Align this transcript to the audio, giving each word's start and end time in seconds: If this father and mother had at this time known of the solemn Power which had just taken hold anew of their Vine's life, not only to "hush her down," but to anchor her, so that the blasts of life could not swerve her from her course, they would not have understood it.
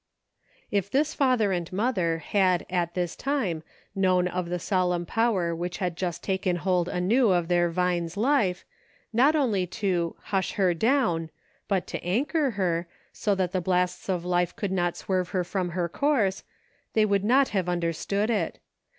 If 0.71 0.89
this 0.89 1.13
father 1.13 1.51
and 1.51 1.71
mother 1.71 2.17
had 2.17 2.65
at 2.71 2.95
this 2.95 3.15
time 3.15 3.61
known 3.93 4.27
of 4.27 4.49
the 4.49 4.57
solemn 4.57 5.05
Power 5.05 5.55
which 5.55 5.77
had 5.77 5.95
just 5.95 6.23
taken 6.23 6.55
hold 6.55 6.89
anew 6.89 7.29
of 7.29 7.49
their 7.49 7.69
Vine's 7.69 8.17
life, 8.17 8.65
not 9.13 9.35
only 9.35 9.67
to 9.67 10.15
"hush 10.19 10.53
her 10.53 10.73
down," 10.73 11.29
but 11.67 11.85
to 11.85 12.03
anchor 12.03 12.49
her, 12.57 12.87
so 13.13 13.35
that 13.35 13.51
the 13.51 13.61
blasts 13.61 14.09
of 14.09 14.25
life 14.25 14.55
could 14.55 14.71
not 14.71 14.97
swerve 14.97 15.29
her 15.29 15.43
from 15.43 15.69
her 15.69 15.87
course, 15.87 16.43
they 16.93 17.05
would 17.05 17.23
not 17.23 17.49
have 17.49 17.69
understood 17.69 18.31
it. 18.31 18.57